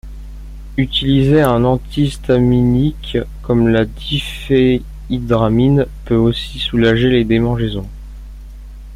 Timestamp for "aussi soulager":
6.15-7.11